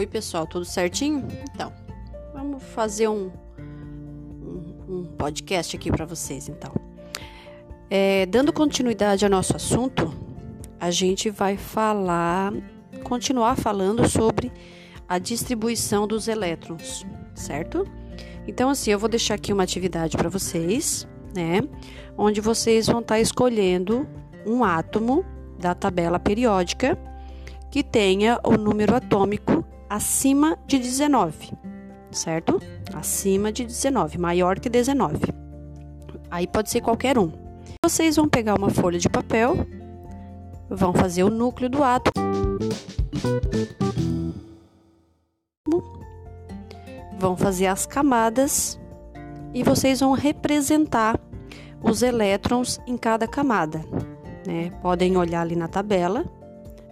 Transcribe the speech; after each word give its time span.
Oi, 0.00 0.06
pessoal, 0.06 0.46
tudo 0.46 0.64
certinho? 0.64 1.28
Então, 1.52 1.70
vamos 2.32 2.62
fazer 2.62 3.06
um, 3.06 3.30
um, 3.58 4.84
um 4.88 5.04
podcast 5.18 5.76
aqui 5.76 5.90
para 5.90 6.06
vocês, 6.06 6.48
então. 6.48 6.72
É, 7.90 8.24
dando 8.24 8.50
continuidade 8.50 9.26
ao 9.26 9.30
nosso 9.30 9.54
assunto, 9.54 10.10
a 10.80 10.90
gente 10.90 11.28
vai 11.28 11.58
falar, 11.58 12.50
continuar 13.04 13.56
falando 13.56 14.08
sobre 14.08 14.50
a 15.06 15.18
distribuição 15.18 16.06
dos 16.06 16.28
elétrons, 16.28 17.04
certo? 17.34 17.86
Então, 18.48 18.70
assim, 18.70 18.92
eu 18.92 18.98
vou 18.98 19.08
deixar 19.10 19.34
aqui 19.34 19.52
uma 19.52 19.64
atividade 19.64 20.16
para 20.16 20.30
vocês, 20.30 21.06
né? 21.36 21.60
Onde 22.16 22.40
vocês 22.40 22.86
vão 22.86 23.00
estar 23.00 23.16
tá 23.16 23.20
escolhendo 23.20 24.08
um 24.46 24.64
átomo 24.64 25.26
da 25.58 25.74
tabela 25.74 26.18
periódica 26.18 26.98
que 27.70 27.82
tenha 27.82 28.40
o 28.42 28.56
número 28.56 28.96
atômico 28.96 29.62
acima 29.90 30.56
de 30.68 30.78
19, 30.78 31.52
certo? 32.12 32.60
Acima 32.94 33.50
de 33.50 33.64
19, 33.64 34.18
maior 34.18 34.60
que 34.60 34.68
19. 34.68 35.18
Aí 36.30 36.46
pode 36.46 36.70
ser 36.70 36.80
qualquer 36.80 37.18
um. 37.18 37.32
Vocês 37.84 38.14
vão 38.14 38.28
pegar 38.28 38.54
uma 38.54 38.70
folha 38.70 39.00
de 39.00 39.08
papel, 39.08 39.66
vão 40.68 40.94
fazer 40.94 41.24
o 41.24 41.28
núcleo 41.30 41.68
do 41.68 41.82
átomo, 41.82 42.24
vão 47.18 47.36
fazer 47.36 47.66
as 47.66 47.84
camadas 47.84 48.78
e 49.52 49.64
vocês 49.64 49.98
vão 49.98 50.12
representar 50.12 51.18
os 51.82 52.02
elétrons 52.02 52.80
em 52.86 52.96
cada 52.96 53.26
camada. 53.26 53.84
Né? 54.46 54.70
Podem 54.82 55.16
olhar 55.16 55.40
ali 55.40 55.56
na 55.56 55.66
tabela, 55.66 56.24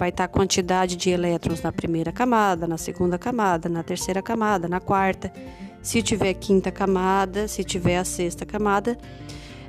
vai 0.00 0.08
estar 0.08 0.24
a 0.24 0.28
quantidade 0.28 0.96
de 0.96 1.10
elétrons 1.10 1.60
na 1.60 1.70
primeira 1.70 2.10
camada, 2.10 2.66
na 2.66 2.78
segunda 2.78 3.18
camada, 3.18 3.68
na 3.68 3.82
terceira 3.82 4.22
camada, 4.22 4.66
na 4.66 4.80
quarta. 4.80 5.30
Se 5.82 6.02
tiver 6.02 6.32
quinta 6.32 6.72
camada, 6.72 7.46
se 7.46 7.62
tiver 7.62 7.98
a 7.98 8.04
sexta 8.04 8.46
camada, 8.46 8.96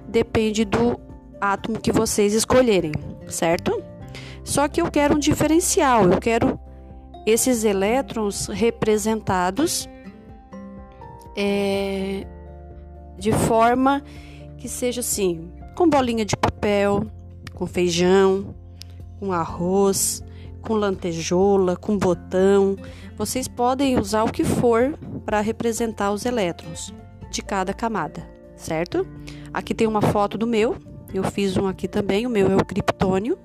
depende 0.07 0.63
do 0.63 0.97
átomo 1.41 1.81
que 1.81 1.91
vocês 1.91 2.33
escolherem, 2.33 2.93
certo? 3.27 3.83
Só 4.41 4.69
que 4.69 4.81
eu 4.81 4.89
quero 4.89 5.17
um 5.17 5.19
diferencial, 5.19 6.09
eu 6.09 6.17
quero 6.17 6.57
esses 7.25 7.65
elétrons 7.65 8.47
representados 8.47 9.89
é, 11.35 12.25
de 13.17 13.33
forma 13.33 14.01
que 14.57 14.69
seja 14.69 15.01
assim, 15.01 15.51
com 15.75 15.89
bolinha 15.89 16.23
de 16.23 16.37
papel, 16.37 17.05
com 17.53 17.67
feijão, 17.67 18.55
com 19.21 19.31
arroz, 19.31 20.23
com 20.63 20.73
lantejola, 20.73 21.77
com 21.77 21.95
botão. 21.95 22.75
Vocês 23.15 23.47
podem 23.47 23.99
usar 23.99 24.23
o 24.23 24.31
que 24.31 24.43
for 24.43 24.97
para 25.23 25.39
representar 25.41 26.11
os 26.11 26.25
elétrons 26.25 26.91
de 27.29 27.43
cada 27.43 27.71
camada, 27.71 28.27
certo? 28.55 29.05
Aqui 29.53 29.75
tem 29.75 29.85
uma 29.85 30.01
foto 30.01 30.39
do 30.39 30.47
meu, 30.47 30.75
eu 31.13 31.23
fiz 31.23 31.55
um 31.55 31.67
aqui 31.67 31.87
também, 31.87 32.25
o 32.25 32.31
meu 32.31 32.51
é 32.51 32.55
o 32.55 32.65
criptônio, 32.65 33.37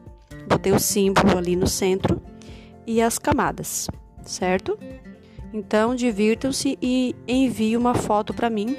botei 0.48 0.72
o 0.72 0.80
símbolo 0.80 1.36
ali 1.36 1.54
no 1.54 1.66
centro 1.66 2.22
e 2.86 3.02
as 3.02 3.19
camadas, 3.19 3.86
certo? 4.24 4.78
Então, 5.52 5.94
divirtam-se 5.94 6.78
e 6.80 7.14
enviem 7.28 7.77
uma 7.77 7.94
foto 7.94 8.32
para 8.32 8.48
mim, 8.48 8.77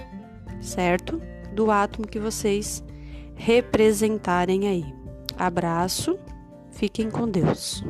certo? 0.59 1.21
Do 1.53 1.69
átomo 1.69 2.07
que 2.07 2.19
vocês 2.19 2.83
representarem 3.35 4.67
aí. 4.67 4.85
Abraço, 5.37 6.17
fiquem 6.78 7.09
com 7.09 7.28
Deus. 7.28 7.83